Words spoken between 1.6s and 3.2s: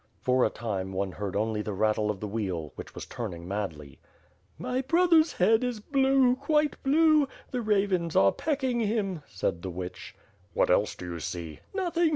the rattle of the wheel, which was